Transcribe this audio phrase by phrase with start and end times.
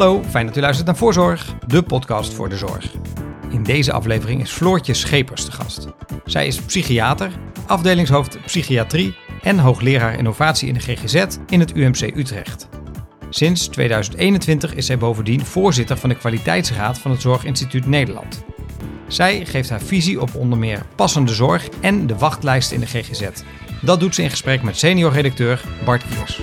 [0.00, 2.92] Hallo, fijn dat u luistert naar Voorzorg, de podcast voor de zorg.
[3.50, 5.86] In deze aflevering is Floortje Schepers te gast.
[6.24, 7.30] Zij is psychiater,
[7.66, 12.68] afdelingshoofd psychiatrie en hoogleraar innovatie in de GGZ in het UMC Utrecht.
[13.30, 18.44] Sinds 2021 is zij bovendien voorzitter van de kwaliteitsraad van het Zorginstituut Nederland.
[19.08, 23.28] Zij geeft haar visie op onder meer passende zorg en de wachtlijst in de GGZ.
[23.82, 26.40] Dat doet ze in gesprek met senior redacteur Bart Kiers.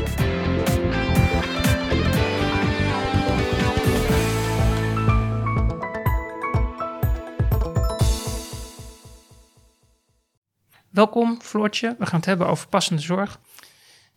[10.98, 13.40] Welkom Floortje, we gaan het hebben over passende zorg.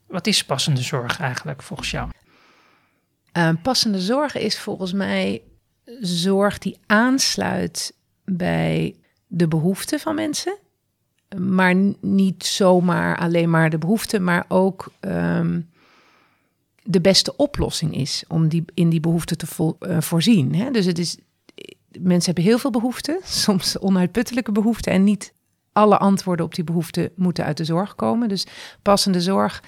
[0.07, 2.09] Wat is passende zorg eigenlijk volgens jou?
[3.37, 5.43] Uh, passende zorg is volgens mij
[6.01, 7.95] zorg die aansluit
[8.25, 10.59] bij de behoeften van mensen.
[11.37, 15.71] Maar niet zomaar alleen maar de behoeften, maar ook um,
[16.83, 20.55] de beste oplossing is om die, in die behoeften te uh, voorzien.
[20.55, 20.71] Hè?
[20.71, 21.17] Dus het is,
[21.99, 25.33] mensen hebben heel veel behoeften, soms onuitputtelijke behoeften en niet
[25.73, 28.29] alle antwoorden op die behoeften moeten uit de zorg komen.
[28.29, 28.47] Dus
[28.83, 29.63] passende zorg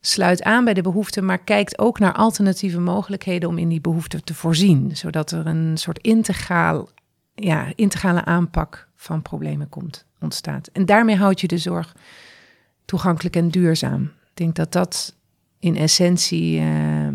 [0.00, 4.24] sluit aan bij de behoeften, maar kijkt ook naar alternatieve mogelijkheden om in die behoeften
[4.24, 6.88] te voorzien, zodat er een soort integraal,
[7.34, 10.66] ja, integrale aanpak van problemen komt, ontstaat.
[10.72, 11.96] En daarmee houd je de zorg
[12.84, 14.02] toegankelijk en duurzaam.
[14.02, 15.16] Ik denk dat dat
[15.58, 17.08] in essentie uh,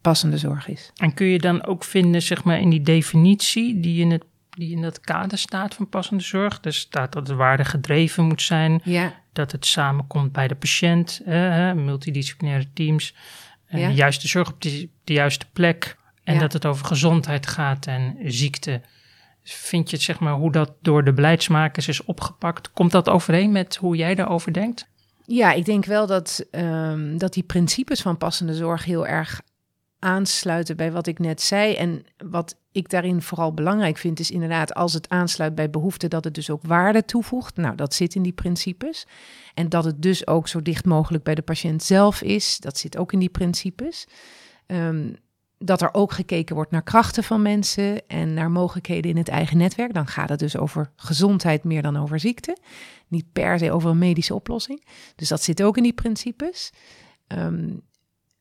[0.00, 0.90] passende zorg is.
[0.96, 4.24] En kun je dan ook vinden, zeg maar, in die definitie die in het
[4.56, 6.58] die in dat kader staat van passende zorg.
[6.62, 9.14] Er staat dat de waarde gedreven moet zijn, ja.
[9.32, 13.14] dat het samenkomt bij de patiënt, eh, multidisciplinaire teams,
[13.66, 13.88] en ja.
[13.88, 16.40] de juiste zorg op de, de juiste plek en ja.
[16.40, 18.80] dat het over gezondheid gaat en ziekte.
[19.42, 22.72] Vind je het, zeg maar, hoe dat door de beleidsmakers is opgepakt?
[22.72, 24.90] Komt dat overeen met hoe jij daarover denkt?
[25.26, 29.40] Ja, ik denk wel dat, um, dat die principes van passende zorg heel erg
[29.98, 31.74] aansluiten bij wat ik net zei.
[31.74, 36.24] En wat ik daarin vooral belangrijk vind, is inderdaad als het aansluit bij behoeften, dat
[36.24, 37.56] het dus ook waarde toevoegt.
[37.56, 39.06] Nou, dat zit in die principes.
[39.54, 42.96] En dat het dus ook zo dicht mogelijk bij de patiënt zelf is, dat zit
[42.96, 44.06] ook in die principes.
[44.66, 45.16] Um,
[45.64, 49.56] dat er ook gekeken wordt naar krachten van mensen en naar mogelijkheden in het eigen
[49.56, 49.94] netwerk.
[49.94, 52.56] Dan gaat het dus over gezondheid meer dan over ziekte.
[53.08, 54.84] Niet per se over een medische oplossing.
[55.16, 56.72] Dus dat zit ook in die principes.
[57.28, 57.82] Um,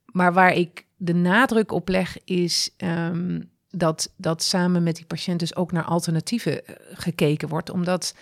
[0.05, 5.39] maar waar ik de nadruk op leg is um, dat, dat samen met die patiënt
[5.39, 7.69] dus ook naar alternatieven uh, gekeken wordt.
[7.69, 8.15] Omdat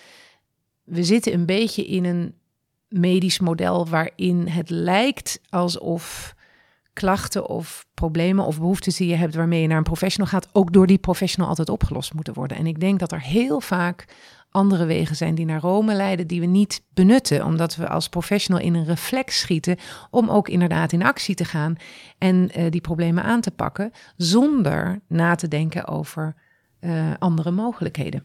[0.84, 2.34] we zitten een beetje in een
[2.88, 6.36] medisch model waarin het lijkt alsof
[6.94, 10.74] klachten of problemen of behoeftes die je hebt waarmee je naar een professional gaat, ook
[10.74, 12.58] door die professional altijd opgelost moeten worden.
[12.58, 14.06] En ik denk dat er heel vaak
[14.52, 18.64] andere wegen zijn die naar Rome leiden, die we niet benutten, omdat we als professional
[18.64, 19.78] in een reflex schieten
[20.10, 21.76] om ook inderdaad in actie te gaan
[22.18, 26.36] en uh, die problemen aan te pakken, zonder na te denken over
[26.82, 28.24] uh, andere mogelijkheden.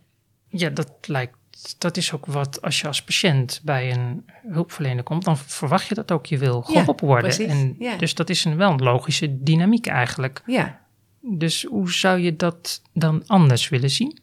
[0.49, 1.37] Ja, dat lijkt.
[1.79, 5.95] Dat is ook wat als je als patiënt bij een hulpverlener komt, dan verwacht je
[5.95, 7.49] dat ook je wil geholpen ja, worden.
[7.49, 7.97] En ja.
[7.97, 10.43] Dus dat is een, wel een logische dynamiek eigenlijk.
[10.47, 10.81] Ja.
[11.21, 14.19] Dus hoe zou je dat dan anders willen zien?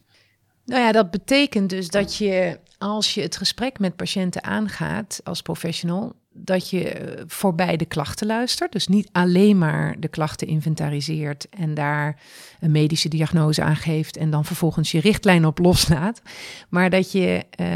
[0.64, 5.42] Nou ja, dat betekent dus dat je als je het gesprek met patiënten aangaat als
[5.42, 8.72] professional, dat je voorbij de klachten luistert.
[8.72, 12.20] Dus niet alleen maar de klachten inventariseert en daar
[12.60, 16.22] een medische diagnose aan geeft en dan vervolgens je richtlijn op loslaat.
[16.68, 17.66] Maar dat je uh,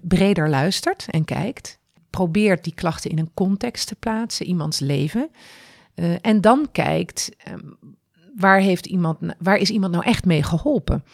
[0.00, 1.78] breder luistert en kijkt.
[2.10, 5.30] Probeert die klachten in een context te plaatsen, iemands leven.
[5.94, 7.76] Uh, en dan kijkt, um,
[8.36, 11.04] waar, heeft iemand, waar is iemand nou echt mee geholpen?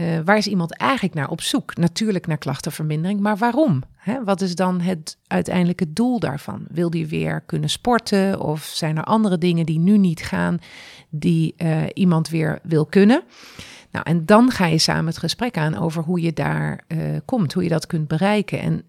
[0.00, 1.76] Uh, waar is iemand eigenlijk naar op zoek?
[1.76, 3.82] Natuurlijk naar klachtenvermindering, maar waarom?
[3.94, 4.24] Hè?
[4.24, 6.66] Wat is dan het uiteindelijke doel daarvan?
[6.68, 10.58] Wil die weer kunnen sporten of zijn er andere dingen die nu niet gaan,
[11.08, 13.22] die uh, iemand weer wil kunnen?
[13.90, 17.52] Nou, en dan ga je samen het gesprek aan over hoe je daar uh, komt,
[17.52, 18.60] hoe je dat kunt bereiken.
[18.60, 18.82] En,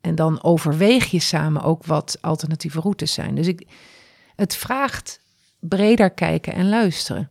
[0.00, 3.34] en dan overweeg je samen ook wat alternatieve routes zijn.
[3.34, 3.66] Dus ik,
[4.36, 5.20] het vraagt
[5.60, 7.30] breder kijken en luisteren.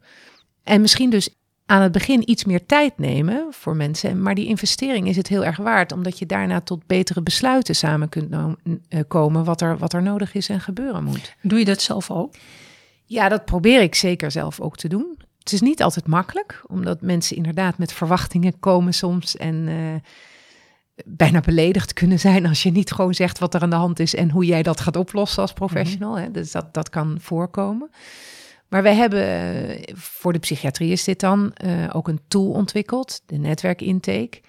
[0.64, 1.30] En misschien dus
[1.66, 4.22] aan het begin iets meer tijd nemen voor mensen.
[4.22, 8.10] Maar die investering is het heel erg waard, omdat je daarna tot betere besluiten samen
[8.10, 8.56] kunt no
[8.90, 11.36] eh, komen wat er, wat er nodig is en gebeuren moet.
[11.42, 12.34] Doe je dat zelf ook?
[13.06, 15.18] Ja, dat probeer ik zeker zelf ook te doen.
[15.40, 19.76] Het is niet altijd makkelijk, omdat mensen inderdaad met verwachtingen komen soms en uh,
[21.06, 24.16] bijna beledigd kunnen zijn als je niet gewoon zegt wat er aan de hand is
[24.16, 26.10] en hoe jij dat gaat oplossen als professional.
[26.10, 26.24] Mm -hmm.
[26.24, 26.32] hè.
[26.32, 27.90] Dus dat, dat kan voorkomen.
[28.74, 33.22] Maar wij hebben, eh, voor de psychiatrie is dit dan, uh, ook een tool ontwikkeld,
[33.26, 34.42] de netwerkintake,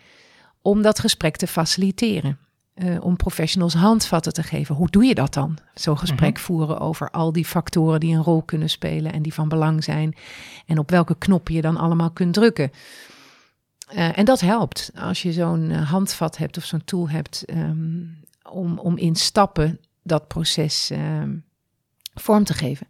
[0.63, 2.39] om dat gesprek te faciliteren.
[2.75, 4.75] uh, om professionals handvatten te geven.
[4.75, 5.59] Hoe doe je dat dan?
[5.75, 6.43] Zo'n gesprek mhm.
[6.43, 10.17] voeren over al die factoren die een rol kunnen spelen en die van belang zijn.
[10.67, 12.71] En op welke knoppen je dan allemaal kunt drukken.
[13.93, 18.79] Uh, en dat helpt als je zo'n handvat hebt of zo'n tool hebt um, om,
[18.79, 21.45] om in stappen dat proces um,
[22.15, 22.87] vorm te geven.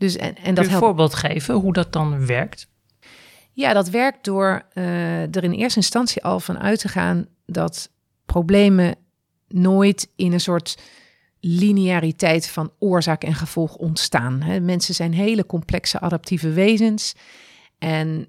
[0.00, 2.68] Dus, en, en dat Kun je een voorbeeld geven hoe dat dan werkt?
[3.52, 7.90] Ja, dat werkt door uh, er in eerste instantie al van uit te gaan dat
[8.24, 8.94] problemen
[9.48, 10.78] nooit in een soort
[11.40, 14.64] lineariteit van oorzaak en gevolg ontstaan.
[14.64, 17.14] Mensen zijn hele complexe adaptieve wezens.
[17.80, 18.24] En uh,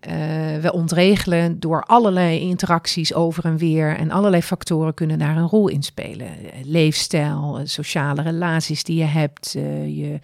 [0.57, 3.97] we ontregelen door allerlei interacties over en weer.
[3.97, 6.29] En allerlei factoren kunnen daar een rol in spelen.
[6.63, 9.51] Leefstijl, sociale relaties die je hebt,
[9.85, 10.19] je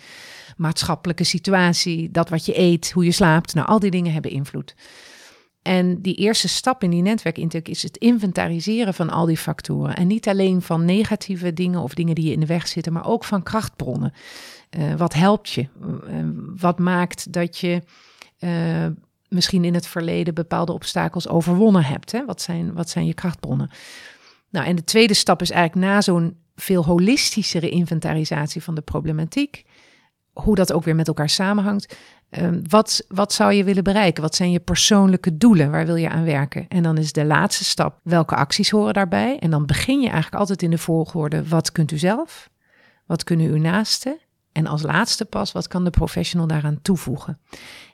[0.58, 3.54] maatschappelijke situatie, dat wat je eet, hoe je slaapt.
[3.54, 4.76] Nou, al die dingen hebben invloed.
[5.62, 9.96] En die eerste stap in die netwerkintake is het inventariseren van al die factoren.
[9.96, 13.08] En niet alleen van negatieve dingen of dingen die je in de weg zitten, maar
[13.08, 14.14] ook van krachtbronnen.
[14.98, 15.68] Wat helpt je?
[16.58, 17.82] Wat maakt dat je
[19.30, 22.12] misschien in het verleden bepaalde obstakels overwonnen hebt?
[22.12, 22.26] Hè?
[22.26, 23.70] Wat, zijn, wat zijn je krachtbronnen?
[24.50, 29.66] Nou, en de tweede stap is eigenlijk na zo'n veel holistischere inventarisatie van de problematiek,
[30.34, 31.98] hoe dat ook weer met elkaar samenhangt.
[32.30, 34.22] Um, wat, wat zou je willen bereiken?
[34.22, 35.72] Wat zijn je persoonlijke doelen?
[35.72, 36.66] Waar wil je aan werken?
[36.68, 39.40] En dan is de laatste stap, welke acties horen daarbij?
[39.40, 42.50] En dan begin je eigenlijk altijd in de volgorde, wat kunt u zelf?
[43.06, 44.18] Wat kunnen uw naasten?
[44.58, 47.38] En als laatste pas, wat kan de professional daaraan toevoegen?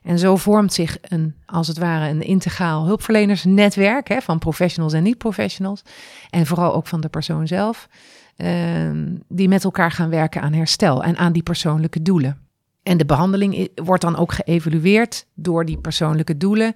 [0.04, 5.04] En zo vormt zich een, als het ware, een integraal hulpverlenersnetwerk hè, van professionals en
[5.04, 5.82] niet-professionals.
[6.30, 7.88] En vooral ook van de persoon zelf,
[8.38, 12.38] um, die met elkaar gaan werken aan herstel en aan die persoonlijke doelen.
[12.84, 16.76] En de behandeling wordt dan ook geëvalueerd door die persoonlijke doelen.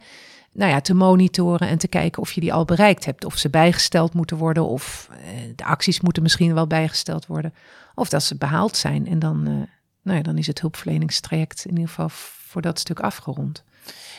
[0.53, 3.25] Nou ja, te monitoren en te kijken of je die al bereikt hebt.
[3.25, 5.17] Of ze bijgesteld moeten worden, of uh,
[5.55, 7.53] de acties moeten misschien wel bijgesteld worden.
[7.95, 9.07] Of dat ze behaald zijn.
[9.07, 9.61] En dan, uh,
[10.07, 13.63] nou ja, dan is het hulpverleningstraject in ieder geval voor dat stuk afgerond.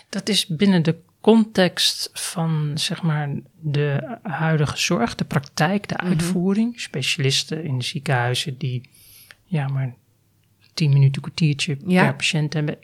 [0.08, 3.30] Dat is binnen de context van zeg maar
[3.60, 6.06] de huidige zorg, de praktijk, de mhm.
[6.06, 6.80] uitvoering.
[6.80, 8.88] Specialisten in de ziekenhuizen die
[9.44, 9.94] ja, maar
[10.74, 12.78] tien minuten, kwartiertje per patiënt hebben,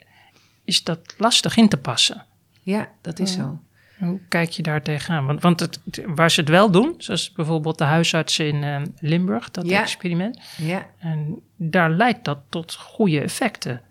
[0.63, 2.25] is dat lastig in te passen.
[2.61, 3.59] Ja, dat is zo.
[3.99, 5.25] Hoe kijk je daar tegenaan?
[5.25, 9.51] Want, want het, waar ze het wel doen, zoals bijvoorbeeld de huisarts in uh, Limburg,
[9.51, 10.39] dat experiment.
[10.57, 10.85] Ja.
[10.99, 13.81] En daar leidt dat tot goede effecten.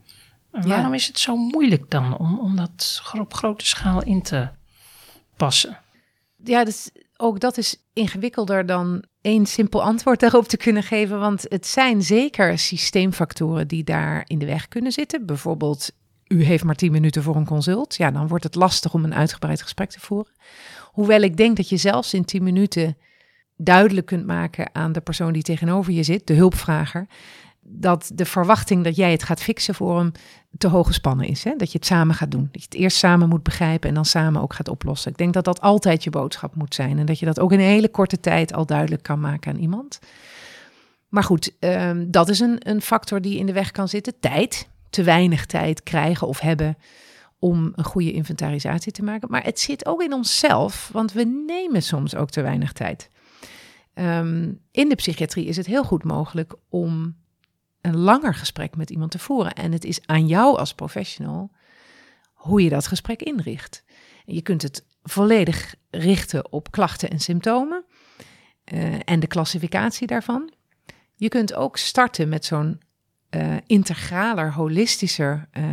[0.50, 4.48] waarom is het zo moeilijk dan om, om dat op grote schaal in te
[5.36, 5.78] passen?
[6.44, 11.18] Ja, dus ook dat is ingewikkelder dan één simpel antwoord daarop te kunnen geven.
[11.18, 15.26] Want het zijn zeker systeemfactoren die daar in de weg kunnen zitten.
[15.26, 15.92] Bijvoorbeeld,
[16.34, 17.94] u heeft maar 10 minuten voor een consult.
[17.94, 20.32] Ja, dan wordt het lastig om een uitgebreid gesprek te voeren.
[20.92, 22.96] Hoewel ik denk dat je zelfs in 10 minuten
[23.56, 27.06] duidelijk kunt maken aan de persoon die tegenover je zit, de hulpvrager,
[27.60, 30.12] dat de verwachting dat jij het gaat fixen voor hem
[30.58, 31.44] te hoog gespannen is.
[31.44, 31.56] Hè?
[31.56, 32.48] Dat je het samen gaat doen.
[32.52, 35.10] Dat je het eerst samen moet begrijpen en dan samen ook gaat oplossen.
[35.10, 36.98] Ik denk dat dat altijd je boodschap moet zijn.
[36.98, 39.58] En dat je dat ook in een hele korte tijd al duidelijk kan maken aan
[39.58, 39.98] iemand.
[41.08, 44.14] Maar goed, um, dat is een, een factor die in de weg kan zitten.
[44.20, 44.68] Tijd.
[44.94, 46.76] Te weinig tijd krijgen of hebben
[47.38, 49.30] om een goede inventarisatie te maken.
[49.30, 53.10] Maar het zit ook in onszelf, want we nemen soms ook te weinig tijd.
[53.94, 57.16] Um, in de psychiatrie is het heel goed mogelijk om
[57.80, 59.52] een langer gesprek met iemand te voeren.
[59.52, 61.50] En het is aan jou als professional
[62.32, 63.84] hoe je dat gesprek inricht.
[64.24, 67.84] Je kunt het volledig richten op klachten en symptomen
[68.72, 70.52] uh, en de klassificatie daarvan.
[71.14, 72.80] Je kunt ook starten met zo'n
[73.34, 75.64] uh, integraler, holistischer, uh,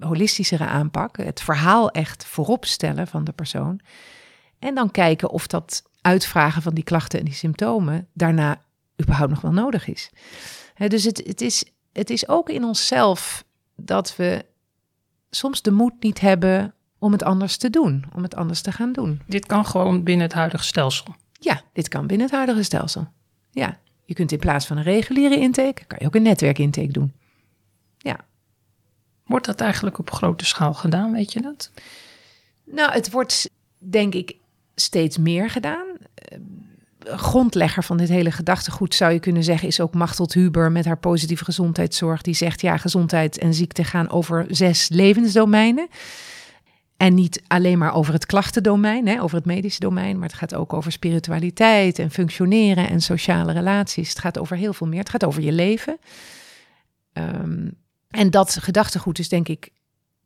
[0.00, 1.16] holistischere aanpak.
[1.16, 3.80] Het verhaal echt voorop stellen van de persoon.
[4.58, 8.62] En dan kijken of dat uitvragen van die klachten en die symptomen daarna
[9.00, 10.10] überhaupt nog wel nodig is
[10.88, 13.44] dus het, het, is, het is ook in onszelf
[13.76, 14.44] dat we
[15.30, 18.92] soms de moed niet hebben om het anders te doen, om het anders te gaan
[18.92, 19.20] doen.
[19.26, 21.14] Dit kan gewoon binnen het huidige stelsel.
[21.32, 23.08] Ja, dit kan binnen het huidige stelsel.
[23.50, 27.12] Ja, je kunt in plaats van een reguliere intake, kan je ook een netwerkintake doen.
[27.98, 28.16] Ja.
[29.24, 31.70] Wordt dat eigenlijk op grote schaal gedaan, weet je dat?
[32.64, 34.36] Nou, het wordt denk ik
[34.74, 35.92] steeds meer gedaan
[37.04, 40.98] grondlegger van dit hele gedachtegoed, zou je kunnen zeggen, is ook Machteld Huber met haar
[40.98, 42.22] positieve gezondheidszorg.
[42.22, 45.88] Die zegt, ja, gezondheid en ziekte gaan over zes levensdomeinen.
[47.02, 50.54] En niet alleen maar over het klachtendomein, hè, over het medische domein, maar het gaat
[50.54, 54.08] ook over spiritualiteit en functioneren en sociale relaties.
[54.08, 54.98] Het gaat over heel veel meer.
[54.98, 55.98] Het gaat over je leven.
[57.12, 57.74] Um,
[58.10, 59.70] en dat gedachtegoed is denk ik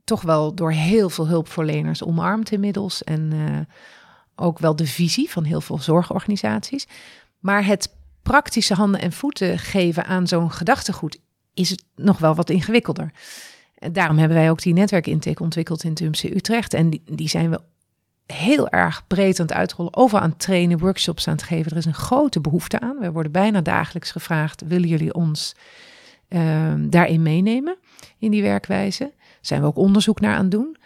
[0.04, 3.04] toch wel door heel veel hulpverleners omarmd inmiddels.
[3.04, 3.58] En uh,
[4.34, 6.86] ook wel de visie van heel veel zorgorganisaties.
[7.38, 11.18] Maar het praktische handen en voeten geven aan zo'n gedachtegoed
[11.54, 13.12] is het nog wel wat ingewikkelder.
[13.92, 16.74] Daarom hebben wij ook die netwerkintake ontwikkeld in het UMC Utrecht.
[16.74, 17.60] En die, zijn we
[18.26, 21.70] heel erg breed aan het uitrollen, over aan het trainen, workshops aan het geven.
[21.70, 22.98] Er is een grote behoefte aan.
[22.98, 25.54] We worden bijna dagelijks gevraagd: willen jullie ons
[26.28, 27.76] Ehm, daarin meenemen,
[28.18, 29.04] in die werkwijze.
[29.04, 30.76] Daar zijn we ook onderzoek naar aan het doen.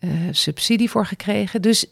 [0.00, 1.62] Uh, subsidie voor gekregen.
[1.62, 1.86] Dus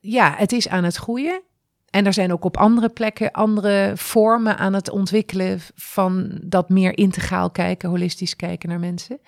[0.00, 1.42] ja, het is aan het groeien.
[1.90, 6.98] En er zijn ook op andere plekken andere vormen aan het ontwikkelen van dat meer
[6.98, 9.20] integraal kijken, holistisch kijken naar mensen.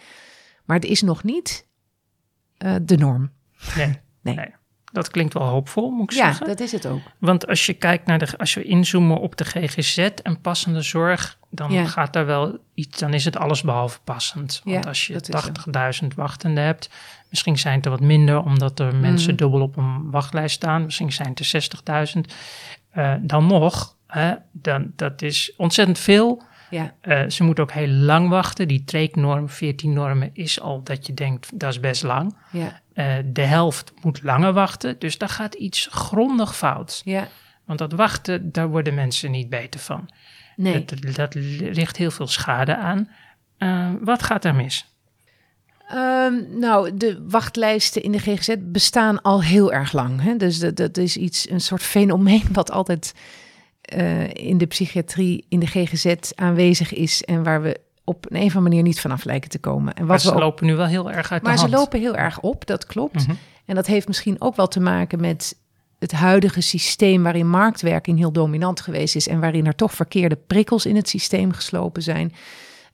[0.65, 1.67] Maar het is nog niet
[2.59, 3.31] uh, de norm.
[3.77, 3.87] Nee,
[4.23, 4.35] nee.
[4.35, 4.55] nee.
[4.93, 6.47] Dat klinkt wel hoopvol, moet ik ja, zeggen.
[6.47, 7.01] Ja, dat is het ook.
[7.19, 11.39] Want als je kijkt naar de, als we inzoomen op de GGZ en passende zorg,
[11.51, 14.61] dan gaat daar wel iets, dan is het alles behalve passend.
[14.65, 15.21] Want als je
[16.03, 16.91] 80.000 wachtenden hebt,
[17.31, 19.37] misschien zijn het er wat minder, omdat er mensen mm.
[19.37, 20.85] dubbel op een wachtlijst staan.
[20.85, 22.21] Misschien zijn het er 60.000.
[22.95, 26.43] Uh, dan nog, hè, dan, dat is ontzettend veel.
[26.73, 26.95] Ja.
[27.03, 28.69] Uh, ze moeten ook heel lang wachten.
[28.69, 32.37] Die treeknorm, 14 normen, is al dat je denkt, dat is best lang.
[32.51, 32.81] Ja.
[32.95, 37.03] Uh, de helft moet langer wachten, dus daar gaat iets grondig fout.
[37.05, 37.29] Ja.
[37.65, 40.09] Want dat wachten, daar worden mensen niet beter van.
[40.57, 40.85] Nee.
[40.85, 43.11] Dat, dat richt heel veel schade aan.
[43.59, 44.87] Uh, wat gaat er mis?
[45.95, 50.23] Um, nou, de wachtlijsten in de GGZ bestaan al heel erg lang.
[50.23, 50.37] Hè?
[50.37, 53.15] Dus dat, dat is iets, een soort fenomeen wat altijd
[53.97, 58.43] uh, in de psychiatrie, in de GGZ aanwezig is en waar we op een of
[58.43, 59.95] andere manier niet vanaf lijken te komen.
[59.95, 61.61] En wat maar ze lopen nu wel heel erg uit de hand.
[61.61, 63.27] Maar ze lopen heel erg op, dat klopt.
[63.27, 63.37] Mhm.
[63.65, 65.57] En dat heeft misschien ook wel te maken met
[65.99, 70.87] het huidige systeem waarin marktwerking heel dominant geweest is en waarin er toch verkeerde prikkels
[70.87, 72.33] in het systeem geslopen zijn.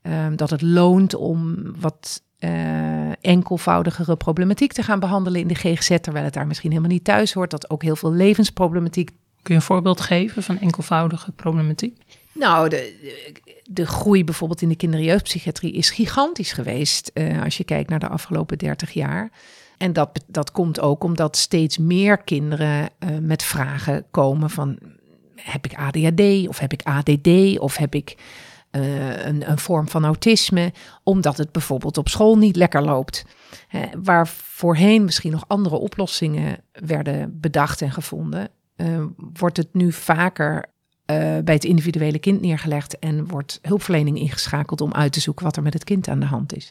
[0.03, 2.51] Um, dat het loont om wat uh,
[3.21, 7.33] enkelvoudigere problematiek te gaan behandelen in de GGZ, terwijl het daar misschien helemaal niet thuis
[7.33, 7.51] hoort.
[7.51, 9.11] Dat ook heel veel levensproblematiek
[9.49, 12.03] Kun je een voorbeeld geven van enkelvoudige problematiek?
[12.33, 12.95] Nou, de,
[13.71, 17.91] de, groei bijvoorbeeld in de kinder- en jeugdpsychiatrie is gigantisch geweest uh, als je kijkt
[17.91, 19.31] naar de afgelopen 30 jaar.
[19.79, 24.79] En dat, dat komt ook omdat steeds meer kinderen uh, met vragen komen van
[25.35, 28.17] heb ik ADHD of heb ik ADD of heb ik
[28.73, 33.25] uh, een, een, vorm van autisme, omdat het bijvoorbeeld op school niet lekker loopt.
[34.03, 40.57] waar voorheen misschien nog andere oplossingen werden bedacht en gevonden, uh, wordt het nu vaker
[40.57, 45.57] uh, bij het individuele kind neergelegd en wordt hulpverlening ingeschakeld om uit te zoeken wat
[45.57, 46.71] er met het kind aan de hand is.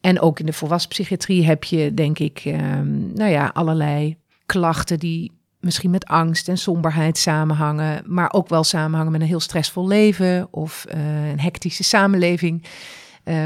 [0.00, 4.16] En ook in de volwassen psychiatrie heb je, denk ik, um, nou ja, allerlei
[4.46, 9.40] klachten die misschien met angst en somberheid samenhangen, maar ook wel samenhangen met een heel
[9.40, 12.64] stressvol leven of uh, een hectische samenleving,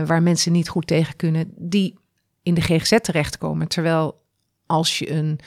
[0.06, 1.98] waar mensen niet goed tegen kunnen, die
[2.42, 3.68] in de GGZ terechtkomen.
[3.68, 4.22] Terwijl
[4.66, 5.40] als je een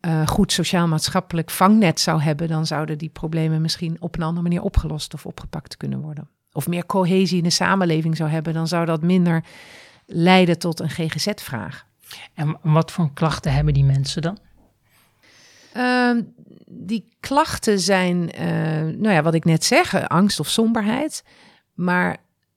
[0.00, 4.62] uh, goed sociaal-maatschappelijk vangnet zou hebben, dan zouden die problemen misschien op een andere manier
[4.62, 6.28] opgelost of opgepakt kunnen worden.
[6.52, 9.44] Of meer cohesie in de samenleving zou hebben, dan zou dat minder
[10.06, 11.86] leiden tot een GGZ-vraag.
[12.34, 14.38] En wat voor klachten hebben die mensen dan?
[15.76, 16.22] Uh,
[16.66, 21.24] die klachten zijn, uh, nou ja, wat ik net zeg, angst of somberheid.
[21.74, 22.16] Maar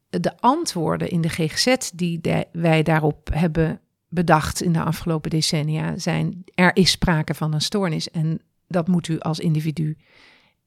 [0.09, 3.79] de antwoorden in de GGZ die de, wij daarop hebben
[4.11, 9.07] bedacht in de afgelopen decennia zijn: er is sprake van een stoornis en dat moet
[9.07, 9.97] u als individu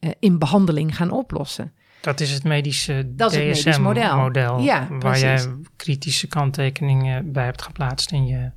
[0.00, 1.72] uh, in behandeling gaan oplossen.
[2.00, 5.22] Dat is het medische DSM-model, ja, waar precies.
[5.22, 8.50] jij kritische kanttekeningen bij hebt geplaatst in je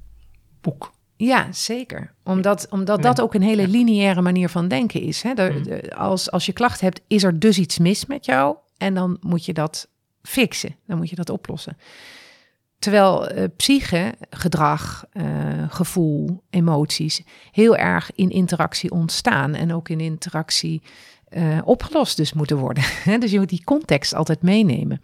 [0.62, 0.96] boek.
[1.16, 2.14] Ja, zeker.
[2.24, 5.22] Omdat, omdat dat ook een hele lineaire manier van denken is.
[5.22, 5.34] Hè?
[5.34, 5.64] De, mm.
[5.64, 9.18] de, als, als je klachten hebt, is er dus iets mis met jou en dan
[9.22, 9.88] moet je dat
[10.22, 11.78] fixen, dan moet je dat oplossen.
[12.80, 15.24] Terwijl uh, psyche, gedrag, uh,
[15.70, 20.82] gevoel, emoties heel erg in interactie ontstaan en ook in interactie
[21.30, 22.84] uh, opgelost dus moeten worden.
[23.20, 25.02] dus je moet die context altijd meenemen.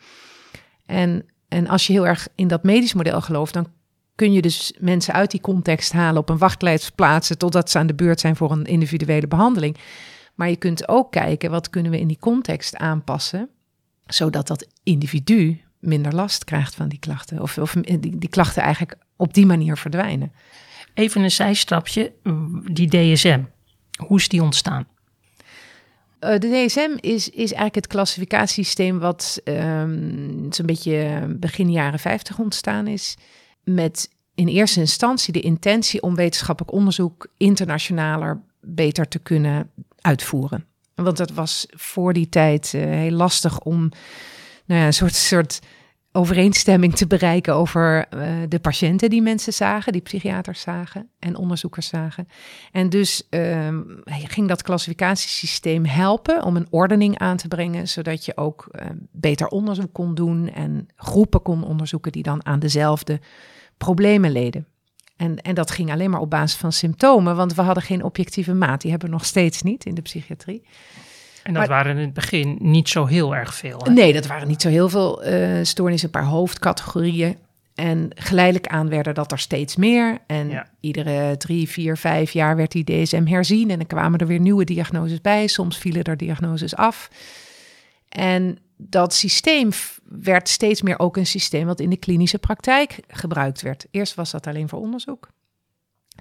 [0.86, 3.68] En, en als je heel erg in dat medisch model gelooft, dan
[4.16, 7.88] kun je dus mensen uit die context halen, op een wachtlijst plaatsen totdat ze aan
[7.88, 9.78] de beurt zijn voor een individuele behandeling.
[10.36, 13.50] Maar je kunt ook kijken wat kunnen we in die context aanpassen,
[14.06, 17.42] zodat dat individu minder last krijgt van die klachten.
[17.42, 20.32] Of, of die, die klachten eigenlijk op die manier verdwijnen.
[20.94, 22.12] Even een zijstapje,
[22.72, 23.42] die DSM,
[23.98, 24.88] hoe is die ontstaan?
[26.20, 32.40] Uh, de DSM is, is eigenlijk het klassificatiesysteem wat um, zo'n beetje begin jaren 50
[32.40, 33.18] ontstaan is.
[33.64, 39.70] Met in eerste instantie de intentie om wetenschappelijk onderzoek internationaler beter te kunnen
[40.02, 40.66] uitvoeren.
[40.96, 43.90] Want dat was voor die tijd uh, heel lastig om
[44.66, 45.60] nou ja, een soort, soort
[46.12, 51.88] overeenstemming te bereiken over uh, de patiënten die mensen zagen, die psychiaters zagen en onderzoekers
[51.88, 52.28] zagen.
[52.72, 58.38] En dus uh, ging dat klassificatiesysteem helpen om een ordening aan te brengen, zodat je
[58.38, 63.20] ook uh, beter onderzoek kon doen en groepen kon onderzoeken die dan aan dezelfde
[63.78, 64.68] problemen leden.
[65.16, 68.54] En, en dat ging alleen maar op basis van symptomen, want we hadden geen objectieve
[68.54, 68.82] maat.
[68.82, 70.64] Die hebben we nog steeds niet in de psychiatrie.
[71.44, 73.80] En dat waren in het begin niet zo heel erg veel.
[73.84, 73.92] Hè?
[73.92, 77.38] Nee, dat waren niet zo heel veel uh, stoornissen, een paar hoofdcategorieën.
[77.76, 80.18] En geleidelijk aan werden dat er steeds meer.
[80.28, 83.70] En iedere drie, vier, vijf jaar werd die DSM herzien.
[83.70, 85.48] En dan kwamen er weer nieuwe diagnoses bij.
[85.48, 87.10] Soms vielen er diagnoses af.
[88.10, 89.70] En dat systeem
[90.04, 93.86] werd steeds meer ook een systeem wat in de klinische praktijk gebruikt werd.
[93.92, 95.30] Eerst was dat alleen voor onderzoek.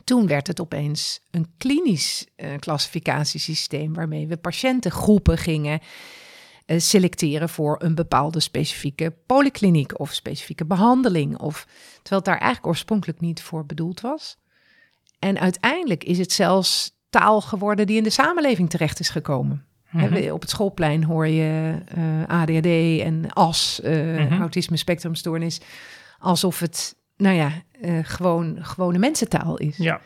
[0.05, 5.81] Toen werd het opeens een klinisch uh, klassificatiesysteem waarmee we patiëntengroepen gingen
[6.67, 11.39] uh, selecteren voor een bepaalde specifieke polykliniek of specifieke behandeling.
[11.39, 14.37] Of, terwijl het daar eigenlijk oorspronkelijk niet voor bedoeld was.
[15.19, 19.67] En uiteindelijk is het zelfs taal geworden die in de samenleving terecht is gekomen.
[19.91, 24.41] Mm Op het schoolplein hoor je uh, ADHD en AS, mm -hmm.
[24.41, 25.61] autisme spectrumstoornis,
[26.19, 29.77] alsof het nou ja, uh, gewoon gewone mensentaal is.
[29.77, 30.01] Ja.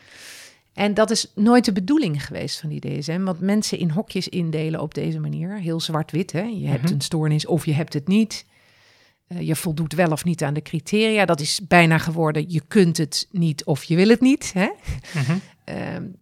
[0.73, 3.23] En dat is nooit de bedoeling geweest van die DSM.
[3.23, 6.33] Want mensen in hokjes indelen op deze manier, heel zwart-wit.
[6.33, 6.43] Hè?
[6.43, 6.93] Je hebt mhm.
[6.93, 8.47] een stoornis of je hebt het niet.
[9.29, 11.25] Uh, je voldoet wel of niet aan de criteria.
[11.25, 14.53] Dat is bijna geworden, je kunt het niet of je wil het niet.
[14.53, 14.69] Hè?
[15.29, 15.41] Mm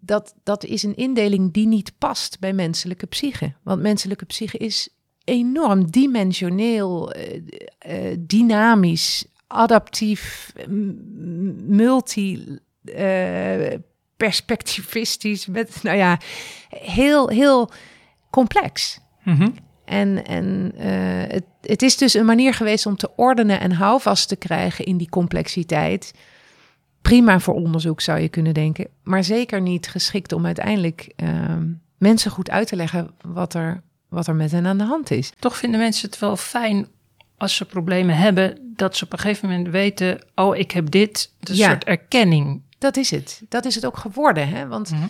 [0.01, 3.53] dat, dat is een indeling die niet past bij menselijke psyche.
[3.63, 4.89] Want menselijke psyche is
[5.25, 10.53] enorm dimensioneel, uh, dynamisch, adaptief,
[11.67, 13.75] multi uh,
[14.17, 16.19] perspectivistisch, met, nou ja,
[16.69, 17.71] heel, heel
[18.31, 19.01] complex.
[19.23, 19.49] Mhm.
[19.85, 20.83] En, en uh,
[21.29, 24.97] het, het is dus een manier geweest om te ordenen en houvast te krijgen in
[24.97, 26.15] die complexiteit.
[27.03, 31.57] Prima voor onderzoek zou je kunnen denken, maar zeker niet geschikt om uiteindelijk uh,
[31.99, 35.33] mensen goed uit te leggen wat er, wat er met hen aan de hand is.
[35.39, 36.89] Toch vinden mensen het wel fijn
[37.37, 41.33] als ze problemen hebben, dat ze op een gegeven moment weten: oh, ik heb dit.
[41.41, 42.63] Een soort erkenning.
[42.79, 43.43] Dat is het.
[43.49, 44.49] Dat is het ook geworden.
[44.49, 44.67] Hè?
[44.67, 45.07] Want mhm.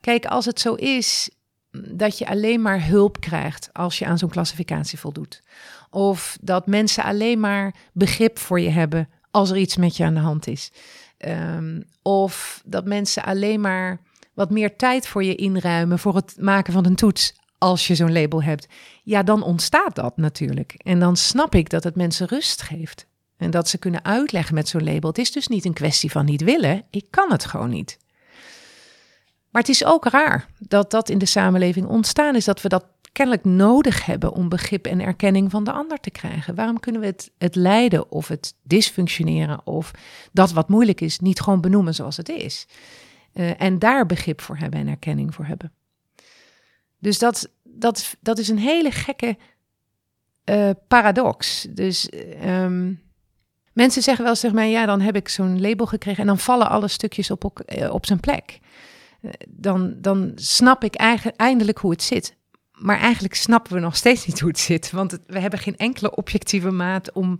[0.00, 1.30] kijk, als het zo is
[1.70, 5.42] dat je alleen maar hulp krijgt als je aan zo'n klassificatie voldoet.
[5.90, 10.14] Of dat mensen alleen maar begrip voor je hebben als er iets met je aan
[10.14, 10.72] de hand is.
[11.18, 14.00] Ehm, of dat mensen alleen maar
[14.34, 18.12] wat meer tijd voor je inruimen voor het maken van een toets als je zo'n
[18.12, 18.66] label hebt,
[19.02, 20.74] ja, dan ontstaat dat natuurlijk.
[20.76, 23.06] En dan snap ik dat het mensen rust geeft.
[23.36, 25.08] En dat ze kunnen uitleggen met zo'n label.
[25.08, 26.84] Het is dus niet een kwestie van niet willen.
[26.90, 27.98] Ik kan het gewoon niet.
[29.50, 32.44] Maar het is ook raar dat dat in de samenleving ontstaan is.
[32.44, 36.54] Dat we dat kennelijk nodig hebben om begrip en erkenning van de ander te krijgen.
[36.54, 39.90] Waarom kunnen we het, het lijden of het dysfunctioneren of
[40.32, 42.66] dat wat moeilijk is niet gewoon benoemen zoals het is?
[43.34, 45.72] Uh, en daar begrip voor hebben en erkenning voor hebben.
[47.02, 49.36] Dus dat, dat, dat is een hele gekke
[50.50, 51.66] uh, paradox.
[51.70, 52.08] Dus
[52.44, 53.02] um,
[53.72, 56.68] mensen zeggen wel tegen mij, ja, dan heb ik zo'n label gekregen en dan vallen
[56.68, 57.60] alle stukjes op, op,
[57.90, 58.58] op zijn plek.
[59.22, 62.36] Uh, dan, dan snap ik eigenlijk eindelijk hoe het zit.
[62.72, 64.90] Maar eigenlijk snappen we nog steeds niet hoe het zit.
[64.90, 67.38] Want we hebben geen enkele objectieve maat om,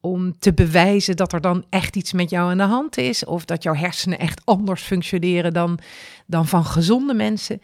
[0.00, 3.24] om te bewijzen dat er dan echt iets met jou aan de hand is.
[3.24, 5.78] Of dat jouw hersenen echt anders functioneren dan,
[6.26, 7.60] dan van gezonde mensen.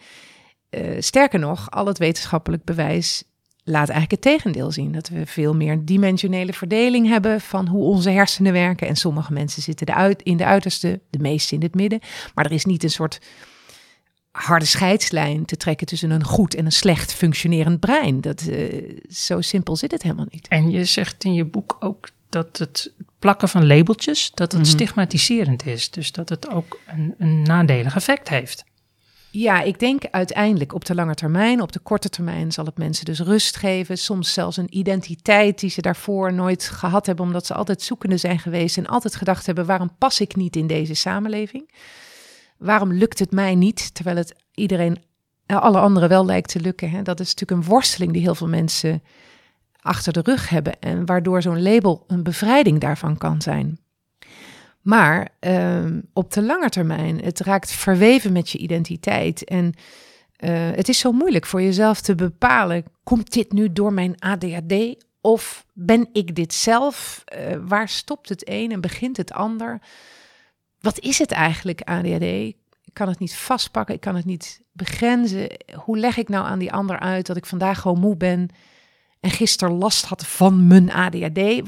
[0.71, 3.23] Uh, sterker nog, al het wetenschappelijk bewijs
[3.63, 4.91] laat eigenlijk het tegendeel zien.
[4.91, 8.87] Dat we veel meer dimensionele verdeling hebben van hoe onze hersenen werken.
[8.87, 11.99] En sommige mensen zitten in de uiterste, de meeste in het midden.
[12.33, 13.19] Maar er is niet een soort
[14.31, 18.21] harde scheidslijn te trekken tussen een goed en een slecht functionerend brein.
[18.21, 20.47] Dat, uh, zo simpel zit het helemaal niet.
[20.47, 24.67] En je zegt in je boek ook dat het plakken van labeltjes, dat het mm
[24.67, 24.79] -hmm.
[24.79, 25.89] stigmatiserend is.
[25.89, 28.63] Dus dat het ook een, een nadelig effect heeft.
[29.33, 33.05] Ja, ik denk uiteindelijk op de lange termijn, op de korte termijn zal het mensen
[33.05, 33.97] dus rust geven.
[33.97, 38.39] Soms zelfs een identiteit die ze daarvoor nooit gehad hebben, omdat ze altijd zoekende zijn
[38.39, 41.71] geweest en altijd gedacht hebben: waarom pas ik niet in deze samenleving?
[42.57, 45.03] Waarom lukt het mij niet, terwijl het iedereen,
[45.45, 46.89] alle anderen wel lijkt te lukken?
[46.89, 47.01] Hè?
[47.01, 49.03] Dat is natuurlijk een worsteling die heel veel mensen
[49.81, 53.79] achter de rug hebben en waardoor zo'n label een bevrijding daarvan kan zijn.
[54.81, 59.43] Maar um, op de lange termijn, het raakt verweven met je identiteit.
[59.43, 59.73] En
[60.39, 65.05] uh, het is zo moeilijk voor jezelf te bepalen: komt dit nu door mijn ADHD?
[65.21, 67.23] Of ben ik dit zelf?
[67.37, 69.81] Uh, waar stopt het een en begint het ander?
[70.79, 72.21] Wat is het eigenlijk, ADHD?
[72.83, 75.49] Ik kan het niet vastpakken, ik kan het niet begrenzen.
[75.75, 78.49] Hoe leg ik nou aan die ander uit dat ik vandaag gewoon moe ben
[79.21, 81.61] en gisteren last had van mijn ADHD.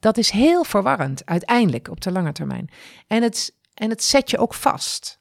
[0.00, 2.70] Dat is heel verwarrend uiteindelijk op de lange termijn.
[3.06, 5.18] En het, en het zet je ook vast.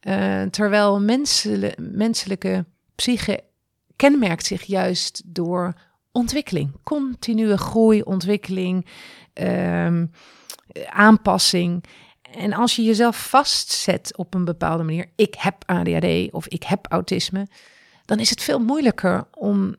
[0.00, 1.00] Uh, terwijl
[1.76, 3.44] menselijke, psyche
[3.96, 5.74] kenmerkt zich juist door
[6.12, 8.86] ontwikkeling, continue groei, ontwikkeling,
[9.34, 10.10] um,
[10.88, 11.84] aanpassing.
[12.22, 16.86] En als je jezelf vastzet op een bepaalde manier, ik heb ADHD of ik heb
[16.88, 17.46] autisme,
[18.04, 19.76] dan is het veel moeilijker om,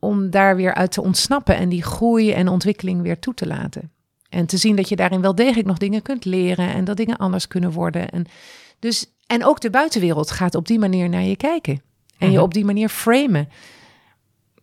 [0.00, 3.90] om daar weer uit te ontsnappen en die groei en ontwikkeling weer toe te laten.
[4.28, 7.16] En te zien dat je daarin wel degelijk nog dingen kunt leren en dat dingen
[7.16, 8.10] anders kunnen worden.
[8.10, 8.26] En,
[8.78, 11.82] dus, en ook de buitenwereld gaat op die manier naar je kijken.
[12.18, 12.44] En je mhm.
[12.44, 13.48] op die manier framen.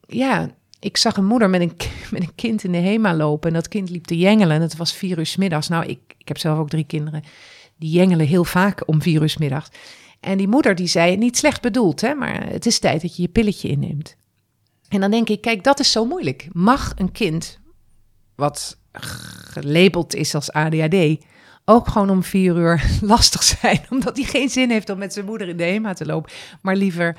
[0.08, 1.74] Ja, ik zag een moeder met een,
[2.12, 3.50] met een kind in de HEMA lopen.
[3.50, 4.56] En dat kind liep te jengelen.
[4.56, 5.68] En het was vier uur s middags.
[5.68, 7.24] Nou, ik, ik heb zelf ook drie kinderen.
[7.78, 9.70] Die jengelen heel vaak om vier uur s middags.
[10.20, 13.22] En die moeder die zei, niet slecht bedoeld, hè, maar het is tijd dat je
[13.22, 14.16] je pilletje inneemt.
[14.90, 16.48] En dan denk ik, kijk, dat is zo moeilijk.
[16.52, 17.60] Mag een kind,
[18.36, 21.26] wat gelabeld is als ADHD,
[21.66, 25.26] ook gewoon om vier uur lastig zijn, omdat hij geen zin heeft om met zijn
[25.26, 27.18] moeder in de HEMA te lopen, maar liever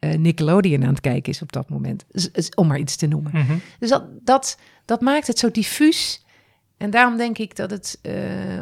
[0.00, 2.04] uh, Nickelodeon aan het kijken is op dat moment.
[2.54, 3.30] om maar iets te noemen.
[3.34, 3.56] Mhm.
[3.78, 6.24] Dus dat, dat, dat maakt het zo diffuus.
[6.76, 8.12] En daarom denk ik dat het uh,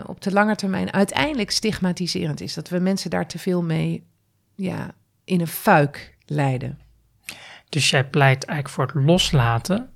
[0.07, 2.55] op de lange termijn uiteindelijk stigmatiserend is.
[2.55, 4.07] Dat we mensen daar te veel mee
[4.55, 6.79] ja, in een fuik leiden.
[7.69, 9.91] Dus jij pleit eigenlijk voor het loslaten,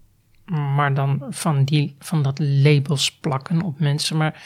[0.44, 4.16] maar dan van, die, van dat labels plakken op mensen.
[4.16, 4.42] Maar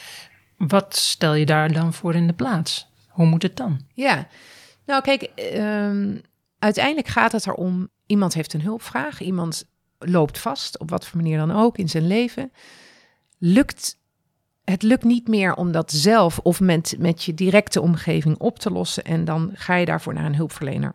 [0.57, 2.87] wat stel je daar dan voor in de plaats?
[3.09, 3.79] Hoe moet het dan?
[3.93, 4.27] Ja,
[4.85, 6.21] nou kijk, um,
[6.59, 11.37] uiteindelijk gaat het erom, iemand heeft een hulpvraag, iemand loopt vast, op wat voor manier
[11.37, 12.51] dan ook in zijn leven.
[13.37, 13.97] Lukt,
[14.63, 18.71] het lukt niet meer om dat zelf of met, met je directe omgeving op te
[18.71, 20.93] lossen en dan ga je daarvoor naar een hulpverlener.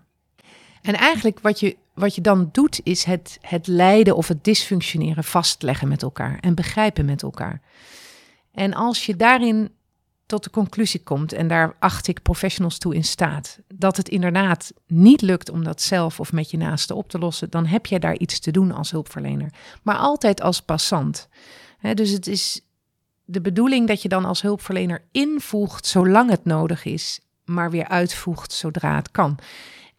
[0.83, 5.25] En eigenlijk wat je, wat je dan doet, is het, het lijden of het dysfunctioneren
[5.25, 7.61] vastleggen met elkaar en begrijpen met elkaar.
[8.53, 9.71] En als je daarin
[10.27, 14.73] tot de conclusie komt, en daar acht ik professionals toe in staat, dat het inderdaad
[14.87, 17.99] niet lukt om dat zelf of met je naaste op te lossen, dan heb je
[17.99, 19.53] daar iets te doen als hulpverlener.
[19.83, 21.29] Maar altijd als passant.
[21.95, 22.61] dus het is
[23.25, 28.53] de bedoeling dat je dan als hulpverlener invoegt zolang het nodig is, maar weer uitvoegt
[28.53, 29.39] zodra het kan.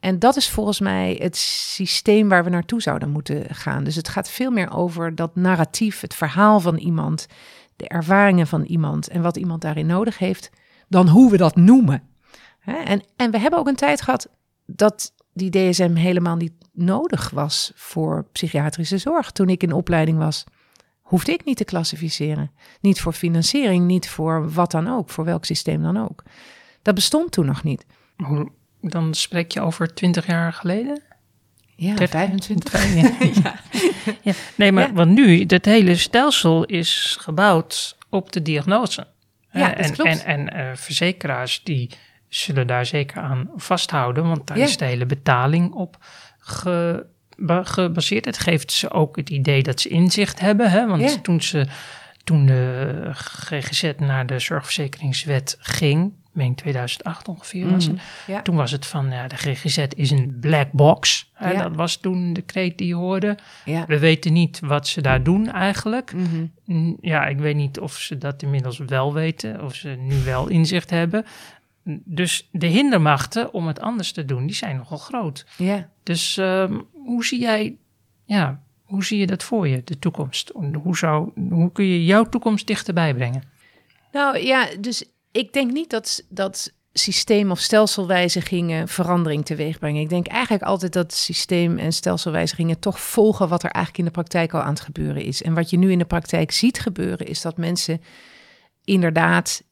[0.02, 3.84] En dat is volgens mij het systeem waar we naartoe zouden moeten gaan.
[3.84, 7.28] Dus het gaat veel meer over dat narratief, het verhaal van iemand
[7.76, 10.50] de ervaringen van iemand en wat iemand daarin nodig heeft,
[10.88, 12.04] dan hoe we dat noemen.
[12.66, 14.30] En, en we hebben ook een tijd gehad
[14.66, 19.32] dat die DSM helemaal niet nodig was voor psychiatrische zorg.
[19.32, 20.44] Toen ik in opleiding was,
[21.02, 22.52] hoefde ik niet te klassificeren.
[22.80, 26.24] Niet voor financiering, niet voor wat dan ook, voor welk systeem dan ook.
[26.82, 27.86] Dat bestond toen nog niet.
[28.82, 31.02] Dan spreek je over twintig jaar geleden?
[31.76, 32.94] Ja, 25.
[33.44, 33.56] ja.
[34.22, 34.34] ja.
[34.56, 39.08] Nee, maar want nu, het hele stelsel is gebouwd op de diagnose.
[39.52, 40.24] Ja, en, klopt.
[40.24, 41.90] En, en uh, verzekeraars die
[42.30, 45.98] zullen daar zeker aan vasthouden, want daar is de hele betaling op
[47.64, 48.26] gebaseerd.
[48.26, 50.88] Het geeft ze ook het idee dat ze inzicht hebben, hè?
[50.88, 51.68] want toen, ze,
[52.24, 57.96] toen de GGZ naar de zorgverzekeringswet ging, meen 2008 ongeveer was het.
[58.28, 61.32] Mhm, toen was het van, ja, de GGZ is een black box.
[61.40, 63.38] Dat was toen de kreet die je hoorde.
[63.88, 66.14] We weten niet wat ze daar doen eigenlijk.
[66.14, 66.94] Mhm.
[67.02, 70.90] Ja, ik weet niet of ze dat inmiddels wel weten, of ze nu wel inzicht
[70.90, 71.26] hebben.
[72.04, 75.46] Dus de hindermachten om het anders te doen, die zijn nogal groot.
[75.58, 75.90] Ja.
[76.04, 77.76] Dus ehm, hoe zie jij,
[78.26, 80.52] ja, hoe zie je dat voor je, de toekomst?
[80.84, 83.44] Hoe, zou, hoe kun je jouw toekomst dichterbij brengen?
[84.12, 90.02] Nou ja, dus ik denk niet dat, dat systeem- of stelselwijzigingen verandering teweeg brengen.
[90.02, 94.20] Ik denk eigenlijk altijd dat systeem- en stelselwijzigingen toch volgen wat er eigenlijk in de
[94.22, 95.42] praktijk al aan het gebeuren is.
[95.42, 98.02] En wat je nu in de praktijk ziet gebeuren, is dat mensen
[98.84, 99.64] inderdaad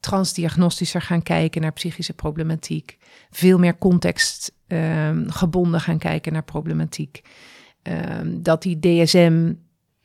[0.00, 2.98] transdiagnostischer gaan kijken naar psychische problematiek.
[3.30, 7.22] Veel meer contextgebonden ehm, gaan kijken naar problematiek.
[7.82, 9.52] Ehm, dat die DSM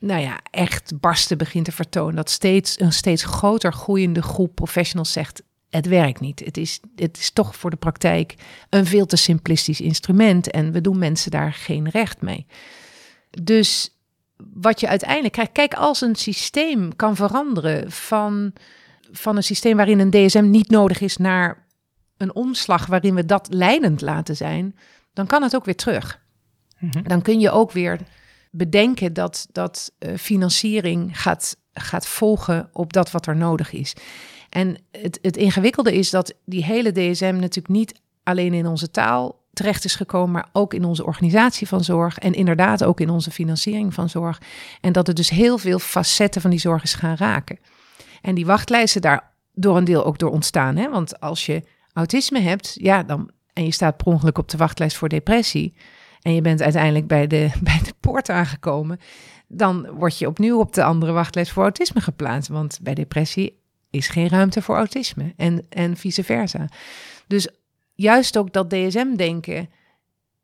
[0.06, 2.16] nou ja, echt barsten begint te vertonen.
[2.16, 6.40] Dat steeds een steeds groter groeiende groep professionals zegt: het werkt niet.
[6.44, 8.34] Het is, het is toch voor de praktijk
[8.70, 12.46] een veel te simplistisch instrument en we doen mensen daar geen recht mee.
[13.42, 13.96] Dus
[14.52, 18.52] wat je uiteindelijk krijgt, kijk, als een systeem kan veranderen van,
[19.12, 21.66] van een systeem waarin een DSM niet nodig is naar
[22.16, 24.76] een omslag waarin we dat leidend laten zijn,
[25.12, 26.20] dan kan het ook weer terug.
[26.78, 27.02] Mhm.
[27.02, 28.00] Dan kun je ook weer
[28.56, 33.96] bedenken dat, dat uh, financiering gaat, gaat volgen op dat wat er nodig is.
[34.48, 39.44] En het, het ingewikkelde is dat die hele DSM natuurlijk niet alleen in onze taal
[39.52, 43.30] terecht is gekomen, maar ook in onze organisatie van zorg en inderdaad ook in onze
[43.30, 44.40] financiering van zorg.
[44.80, 47.58] En dat het dus heel veel facetten van die zorg is gaan raken.
[48.20, 50.76] En die wachtlijsten daar door een deel ook door ontstaan.
[50.76, 50.90] Hè?
[50.90, 54.96] Want als je autisme hebt, ja, dan, en je staat per ongeluk op de wachtlijst
[54.96, 55.74] voor depressie,
[56.26, 59.00] en je bent uiteindelijk bij de, bij de poort aangekomen,
[59.46, 62.48] dan word je opnieuw op de andere wachtlijst voor autisme geplaatst.
[62.48, 63.58] Want bij depressie
[63.90, 66.68] is geen ruimte voor autisme en, en vice versa.
[67.26, 67.48] Dus
[67.94, 69.70] juist ook dat DSM-denken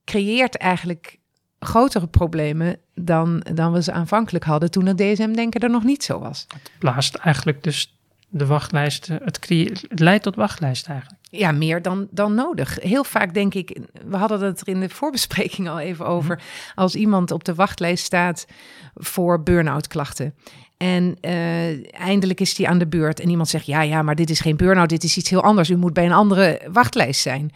[0.04, 1.18] creëert eigenlijk
[1.58, 6.18] grotere problemen dan, dan we ze aanvankelijk hadden toen het DSM-denken er nog niet zo
[6.18, 6.46] was.
[6.52, 7.96] Het blaast eigenlijk dus
[8.34, 9.48] de wachtlijsten, het,
[9.88, 11.20] het leidt tot wachtlijsten eigenlijk.
[11.30, 12.80] Ja, meer dan, dan nodig.
[12.80, 16.44] Heel vaak denk ik, we hadden het er in de voorbespreking al even over, mhm.
[16.74, 18.46] als iemand op de wachtlijst staat
[18.94, 20.34] voor burn-out klachten.
[20.76, 23.20] En uh, eindelijk is die aan de beurt.
[23.20, 25.70] En iemand zegt: Ja, ja, maar dit is geen burn-out, dit is iets heel anders.
[25.70, 27.50] U moet bij een andere wachtlijst zijn.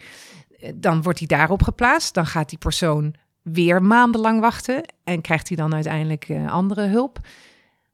[0.59, 2.13] Eh, dan wordt hij daarop geplaatst.
[2.13, 4.83] Dan gaat die persoon weer maandenlang wachten.
[5.03, 7.19] En krijgt hij dan uiteindelijk uh, andere hulp.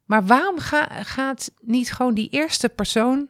[0.06, 0.58] Maar waarom
[1.02, 3.30] gaat niet gewoon die eerste persoon,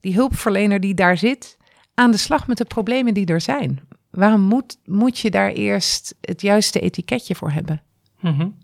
[0.00, 1.56] die hulpverlener die daar zit,
[1.94, 3.80] aan de slag met de problemen die er zijn?
[4.10, 7.82] Waarom moet, moet je daar eerst het juiste etiketje voor hebben?
[8.20, 8.58] Mm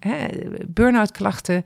[0.66, 1.64] Burn-out klachten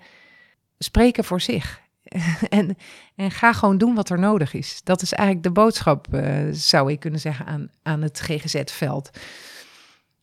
[0.78, 1.80] spreken voor zich.
[2.48, 2.76] en,
[3.16, 4.80] en ga gewoon doen wat er nodig is.
[4.84, 9.10] Dat is eigenlijk de boodschap, uh, zou ik kunnen zeggen, aan, aan het GGZ-veld.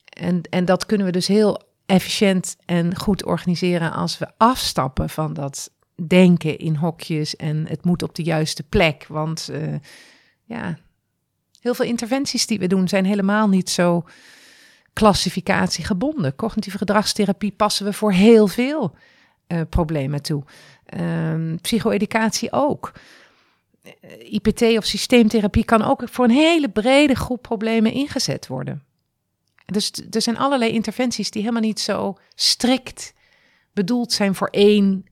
[0.05, 5.33] En, en dat kunnen we dus heel efficiënt en goed organiseren als we afstappen van
[5.33, 5.71] dat
[6.07, 9.05] denken in hokjes en het moet op de juiste plek.
[9.07, 9.75] Want uh,
[10.43, 10.77] ja,
[11.59, 14.03] heel veel interventies die we doen zijn helemaal niet zo
[14.93, 16.35] klassificatiegebonden.
[16.35, 18.95] Cognitieve gedragstherapie passen we voor heel veel
[19.47, 20.43] uh, problemen toe.
[20.99, 22.91] Um, psycho-educatie ook.
[23.81, 28.83] Eh, IPT of systeemtherapie kan ook voor een hele brede groep problemen ingezet worden.
[29.71, 33.13] Dus er zijn allerlei interventies die helemaal niet zo strikt
[33.73, 35.05] bedoeld zijn voor één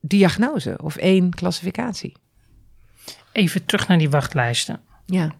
[0.00, 2.16] diagnose of één klassificatie.
[3.32, 4.80] Even terug naar die wachtlijsten.
[5.06, 5.32] Ja.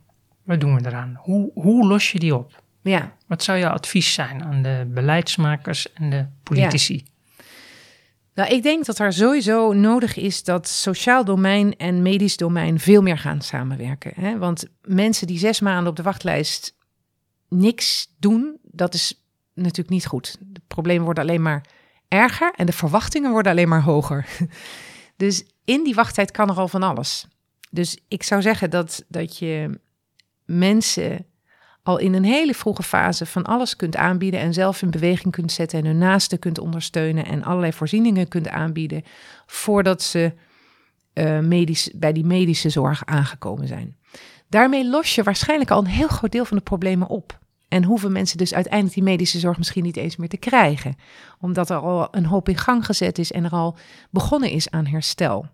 [0.42, 1.18] Wat doen we eraan?
[1.18, 2.62] Hoe, hoe los je die op?
[2.82, 3.16] Ja.
[3.26, 7.04] Wat zou jouw advies zijn aan de beleidsmakers en de politici?
[8.34, 13.02] Nou, ik denk dat er sowieso nodig is dat sociaal domein en medisch domein veel
[13.02, 14.12] meer gaan samenwerken.
[14.14, 14.38] Hè?
[14.38, 16.74] Want mensen die zes maanden op de wachtlijst
[17.50, 20.36] niks doen, dat is natuurlijk niet goed.
[20.40, 21.64] De problemen worden alleen maar
[22.08, 24.26] erger en de verwachtingen worden alleen maar hoger.
[25.16, 27.26] Dus in die wachttijd kan er al van alles.
[27.70, 29.80] Dus ik zou zeggen dat, dat je
[30.44, 31.26] mensen
[31.82, 35.52] al in een hele vroege fase van alles kunt aanbieden en zelf in beweging kunt
[35.52, 39.02] zetten en hun naasten kunt ondersteunen en allerlei voorzieningen kunt aanbieden
[39.46, 40.32] voordat ze
[41.14, 43.96] uh, medisch, bij die medische zorg aangekomen zijn.
[44.50, 47.38] Daarmee los je waarschijnlijk al een heel groot deel van de problemen op.
[47.68, 50.96] En hoeven mensen dus uiteindelijk die medische zorg misschien niet eens meer te krijgen,
[51.40, 53.76] omdat er al een hoop in gang gezet is en er al
[54.10, 55.46] begonnen is aan herstel.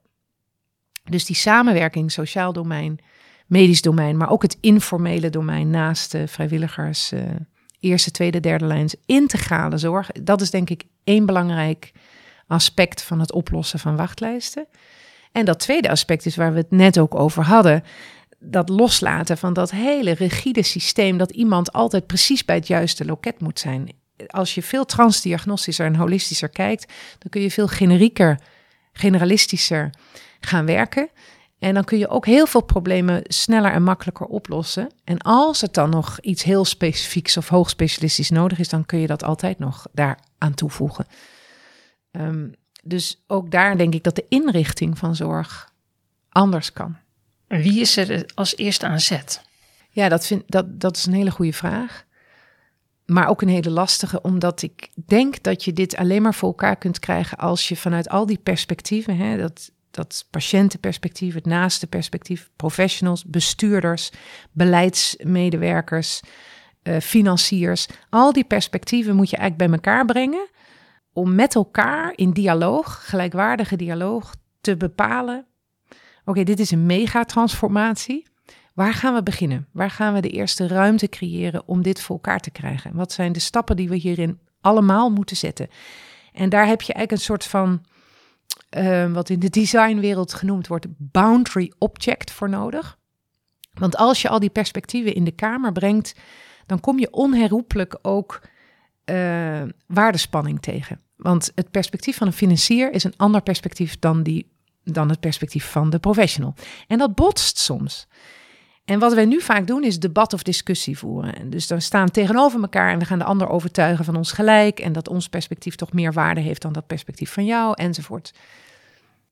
[1.04, 2.98] Dus die samenwerking, sociaal domein,
[3.46, 7.20] medisch domein, maar ook het informele domein naast de vrijwilligers, uh,
[7.80, 10.12] eerste, tweede, derde lijns, integrale zorg.
[10.12, 11.92] Dat is denk ik één belangrijk
[12.46, 14.66] aspect van het oplossen van wachtlijsten.
[15.32, 17.82] En dat tweede aspect is waar we het net ook over hadden.
[18.46, 23.40] Dat loslaten van dat hele rigide systeem dat iemand altijd precies bij het juiste loket
[23.40, 23.92] moet zijn.
[24.26, 28.40] Als je veel transdiagnostischer en holistischer kijkt, dan kun je veel generieker,
[28.92, 29.90] generalistischer
[30.40, 31.08] gaan werken.
[31.58, 34.90] En dan kun je ook heel veel problemen sneller en makkelijker oplossen.
[35.04, 39.06] En als het dan nog iets heel specifieks of hoogspecialistisch nodig is, dan kun je
[39.06, 41.06] dat altijd nog daar aan toevoegen.
[42.10, 45.72] Um, dus ook daar denk ik dat de inrichting van zorg
[46.28, 46.96] anders kan.
[47.48, 49.42] Wie is er als eerste aan zet?
[49.90, 52.04] Ja, dat, vind, dat, dat is een hele goede vraag.
[53.06, 56.76] Maar ook een hele lastige, omdat ik denk dat je dit alleen maar voor elkaar
[56.76, 62.50] kunt krijgen als je vanuit al die perspectieven, hè, dat dat patiëntenperspectief, het naaste perspectief,
[62.56, 64.10] professionals, bestuurders,
[64.52, 66.20] beleidsmedewerkers,
[66.82, 67.86] uh, financiers.
[68.10, 70.48] Al die perspectieven moet je eigenlijk bij elkaar brengen
[71.12, 75.46] om met elkaar in dialoog, gelijkwaardige dialoog, te bepalen:
[76.26, 78.26] oké, dit is een megatransformatie.
[78.74, 79.68] Waar gaan we beginnen?
[79.72, 82.94] Waar gaan we de eerste ruimte creëren om dit voor elkaar te krijgen?
[82.94, 85.68] Wat zijn de stappen die we hierin allemaal moeten zetten?
[86.32, 87.80] En daar heb je eigenlijk een soort van
[88.76, 92.98] Ehm, wat in de designwereld genoemd wordt, boundary object voor nodig.
[93.72, 96.14] Want als je al die perspectieven in de kamer brengt,
[96.66, 98.40] dan kom je onherroepelijk ook
[99.10, 101.00] uh, waardespanning tegen.
[101.16, 104.55] Want het perspectief van een financier is een ander perspectief dan, die,
[104.92, 106.54] dan het perspectief van de professional.
[106.86, 108.06] En dat botst soms.
[108.84, 111.34] En wat wij nu vaak doen is debat of discussie voeren.
[111.34, 114.80] En dus dan staan tegenover elkaar en we gaan de ander overtuigen van ons gelijk
[114.80, 118.34] en dat ons perspectief toch meer waarde heeft dan dat perspectief van jou enzovoort.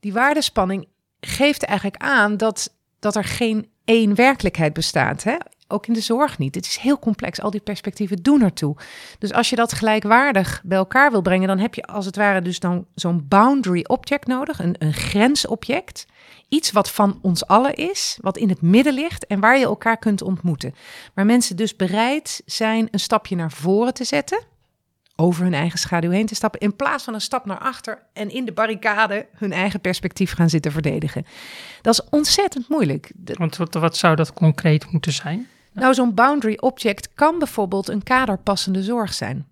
[0.01, 0.89] Die waardespanning
[1.21, 5.23] geeft eigenlijk aan dat, dat er geen één werkelijkheid bestaat.
[5.23, 5.37] Hè?
[5.69, 6.55] Ook in de zorg niet.
[6.55, 7.41] Het is heel complex.
[7.41, 8.77] Al die perspectieven doen ertoe.
[9.19, 12.43] Dus als je dat gelijkwaardig bij elkaar wil brengen, dan heb je als het ware
[12.43, 16.07] dus dan zo'n boundary object nodig, een, een grensobject.
[16.49, 19.97] Iets wat van ons allen is, wat in het midden ligt en waar je elkaar
[19.97, 20.75] kunt ontmoeten.
[21.15, 24.45] Waar mensen dus bereid zijn een stapje naar voren te zetten,
[25.17, 28.31] over hun eigen schaduw heen te stappen, in plaats van een stap naar achter en
[28.31, 31.27] in de barricade hun eigen perspectief gaan zitten verdedigen.
[31.83, 33.13] Dat is ontzettend moeilijk.
[33.25, 35.49] Want wat, wat zou dat concreet moeten zijn?
[35.75, 39.47] Nou, zo'n boundary object kan bijvoorbeeld een kaderpassende zorg zijn.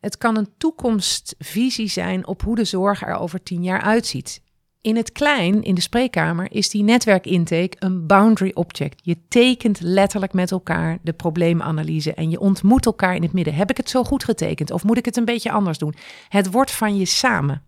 [0.00, 4.42] Het kan een toekomstvisie zijn op hoe de zorg er over tien jaar uitziet.
[4.80, 9.00] In het klein, in de spreekkamer, is die netwerkintake een boundary object.
[9.02, 13.54] Je tekent letterlijk met elkaar de probleemanalyse en je ontmoet elkaar in het midden.
[13.54, 15.94] Heb ik het zo goed getekend of moet ik het een beetje anders doen?
[16.28, 17.62] Het wordt van je samen.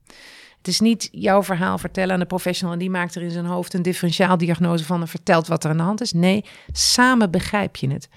[0.61, 3.45] Het is niet jouw verhaal vertellen aan de professional en die maakt er in zijn
[3.45, 6.13] hoofd een differentiaaldiagnose van en vertelt wat er aan de hand is.
[6.13, 8.09] Nee, samen begrijp je het.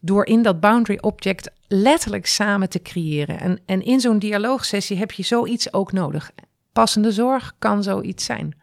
[0.00, 3.40] Door in dat boundary object letterlijk samen te creëren.
[3.40, 6.30] En, en in zo'n dialoogsessie heb je zoiets ook nodig.
[6.72, 8.60] Passende zorg kan zoiets zijn.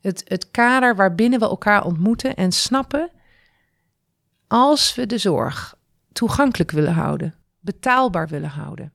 [0.00, 3.10] Het, het kader waarbinnen we elkaar ontmoeten en snappen.
[4.46, 5.74] Als we de zorg
[6.12, 8.92] toegankelijk willen houden, betaalbaar willen houden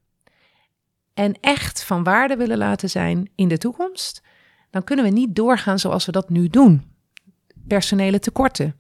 [1.15, 4.21] en echt van waarde willen laten zijn in de toekomst,
[4.69, 6.93] dan kunnen we niet doorgaan zoals we dat nu doen.
[7.67, 8.75] Personele tekorten,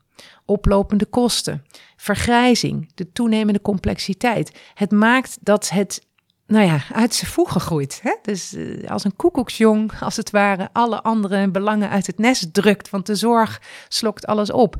[0.45, 4.59] oplopende kosten, vergrijzing, de toenemende complexiteit.
[4.73, 6.07] Het maakt dat het
[6.47, 7.99] nou ja, uit zijn voegen groeit.
[8.03, 8.15] Hè?
[8.21, 12.89] Dus uh, als een koekoeksjong, als het ware, alle andere belangen uit het nest drukt,
[12.89, 14.75] want de zorg slokt alles op.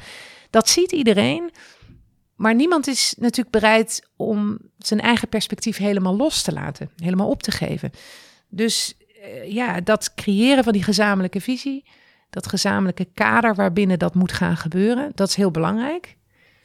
[0.50, 1.52] Dat ziet iedereen,
[2.36, 7.44] maar niemand is natuurlijk bereid om zijn eigen perspectief helemaal los te laten, helemaal op
[7.44, 7.92] te geven.
[8.50, 11.86] Dus uh, ja, dat creëren van die gezamenlijke visie,
[12.30, 16.16] dat gezamenlijke kader waarbinnen dat moet gaan gebeuren, dat is heel belangrijk.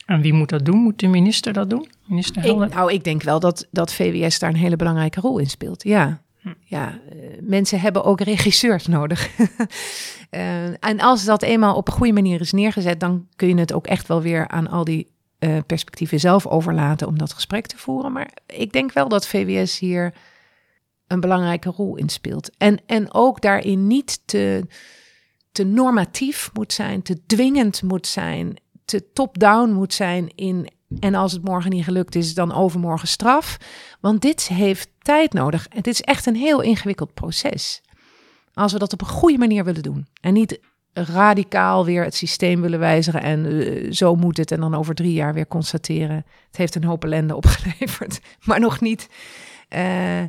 [0.06, 0.78] En wie moet dat doen?
[0.78, 1.88] Moet de minister dat doen?
[2.06, 5.50] Minister ik, nou, ik denk wel dat, dat VWS daar een hele belangrijke rol in
[5.50, 5.82] speelt.
[5.82, 6.52] Ja, hm.
[6.64, 9.38] ja uh, mensen hebben ook regisseurs nodig.
[10.30, 13.72] uh, en als dat eenmaal op een goede manier is neergezet, dan kun je het
[13.72, 15.06] ook echt wel weer aan al die
[15.40, 18.12] uh, perspectieven zelf overlaten om dat gesprek te voeren.
[18.12, 20.14] Maar ik denk wel dat VWS hier
[21.06, 22.56] een belangrijke rol in speelt.
[22.56, 24.66] En, en ook daarin niet te,
[25.52, 28.58] te normatief moet zijn, te dwingend moet zijn
[28.90, 30.70] te top-down moet zijn in.
[31.00, 33.56] En als het morgen niet gelukt is, dan overmorgen straf.
[34.00, 35.66] Want dit heeft tijd nodig.
[35.68, 37.82] Het is echt een heel ingewikkeld proces.
[38.52, 40.06] Als we dat op een goede manier willen doen.
[40.20, 40.60] En niet
[40.92, 43.22] radicaal weer het systeem willen wijzigen.
[43.22, 44.50] En uh, zo moet het.
[44.50, 46.24] En dan over drie jaar weer constateren.
[46.46, 48.20] Het heeft een hoop ellende opgeleverd.
[48.44, 49.08] Maar nog niet,
[49.76, 50.22] uh,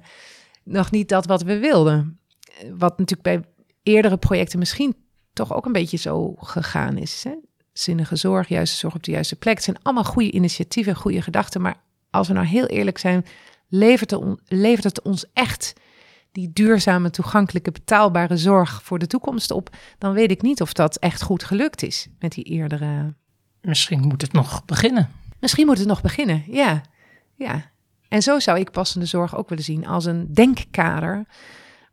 [0.63, 2.19] nog niet dat wat we wilden.
[2.77, 3.41] Wat natuurlijk bij
[3.83, 4.95] eerdere projecten misschien
[5.33, 7.23] toch ook een beetje zo gegaan is.
[7.23, 7.31] Hè?
[7.73, 9.55] zinnige zorg, juiste zorg op de juiste plek.
[9.55, 11.61] Het zijn allemaal goede initiatieven, goede gedachten.
[11.61, 13.25] Maar als we nou heel eerlijk zijn,
[13.67, 15.73] levert het ons echt
[16.31, 20.97] die duurzame, toegankelijke, betaalbare zorg voor de toekomst op, dan weet ik niet of dat
[20.97, 23.13] echt goed gelukt is met die eerdere.
[23.61, 25.09] Misschien moet het nog beginnen.
[25.39, 26.81] Misschien moet het nog beginnen, ja.
[27.35, 27.71] ja.
[28.07, 31.25] En zo zou ik passende zorg ook willen zien als een denkkader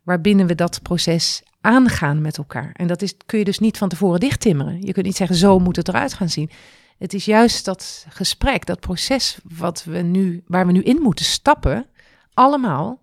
[0.03, 2.71] waarbinnen we dat proces aangaan met elkaar.
[2.73, 4.81] En dat is, kun je dus niet van tevoren dichttimmeren.
[4.81, 6.49] Je kunt niet zeggen, zo moet het eruit gaan zien.
[6.97, 11.25] Het is juist dat gesprek, dat proces wat we nu, waar we nu in moeten
[11.25, 11.85] stappen,
[12.33, 13.01] allemaal.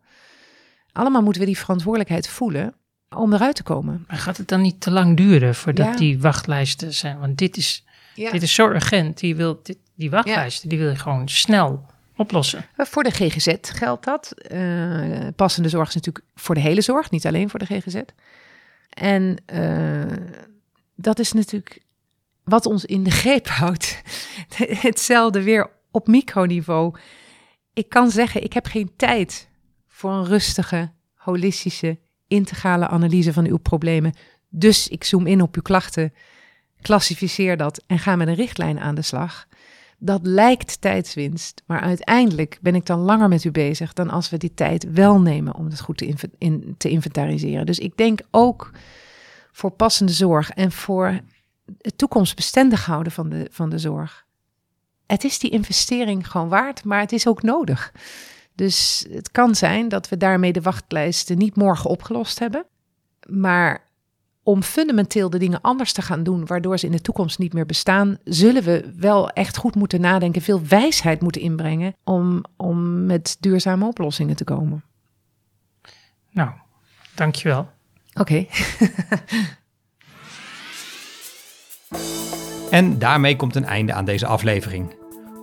[0.97, 2.75] Allemaal moeten we die verantwoordelijkheid voelen
[3.17, 4.05] om eruit te komen.
[4.09, 7.19] Maar gaat het dan niet te lang duren voordat die wachtlijsten zijn?
[7.19, 9.19] Want dit is, dit is zo urgent.
[9.19, 12.65] Die, wil, dit, die wachtlijsten, die wil je gewoon snel oplossen.
[12.77, 14.35] Voor de GGZ geldt dat.
[14.53, 18.01] Uh, passende zorg is natuurlijk voor de hele zorg, niet alleen voor de GGZ.
[18.89, 20.17] En uh,
[20.95, 21.81] dat is natuurlijk
[22.45, 24.03] wat ons in de greep houdt.
[24.57, 26.95] Hetzelfde weer op microniveau.
[27.73, 29.49] Ik kan zeggen, ik heb geen tijd
[29.97, 34.15] voor een rustige, holistische, integrale analyse van uw problemen.
[34.49, 36.13] Dus ik zoom in op uw klachten,
[36.81, 39.47] klassificeer dat en ga met een richtlijn aan de slag.
[39.99, 44.37] Dat lijkt tijdswinst, maar uiteindelijk ben ik dan langer met u bezig dan als we
[44.37, 47.67] die tijd wel nemen om het goed te, in, te inventariseren.
[47.67, 48.71] Dus ik denk ook
[49.53, 51.21] voor passende zorg en voor
[51.81, 54.27] het toekomstbestendig houden van de, van de zorg.
[55.07, 57.93] Het is die investering gewoon waard, maar het is ook nodig.
[58.57, 62.67] Dus het kan zijn dat we daarmee de wachtlijsten niet morgen opgelost hebben,
[63.29, 63.85] maar
[64.43, 67.67] om fundamenteel de dingen anders te gaan doen, waardoor ze in de toekomst niet meer
[67.67, 73.37] bestaan, zullen we wel echt goed moeten nadenken, veel wijsheid moeten inbrengen om, om met
[73.41, 74.85] duurzame oplossingen te komen.
[76.31, 76.51] Nou,
[77.15, 77.69] dankjewel.
[78.15, 78.47] Oké.
[82.71, 84.95] en daarmee komt een einde aan deze aflevering.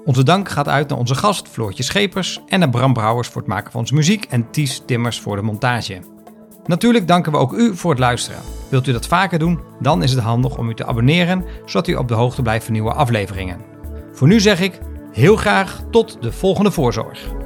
[0.05, 3.49] Onze dank gaat uit naar onze gast Floortje Schepers en naar Bram Brouwers voor het
[3.49, 6.01] maken van onze muziek en Ties Timmers voor de montage.
[6.65, 8.39] Natuurlijk danken we ook u voor het luisteren.
[8.69, 9.59] Wilt u dat vaker doen?
[9.79, 12.73] Dan is het handig om u te abonneren, zodat u op de hoogte blijft van
[12.73, 13.57] nieuwe afleveringen.
[14.13, 14.79] Voor nu zeg ik
[15.11, 17.42] heel graag tot de volgende voorzorg.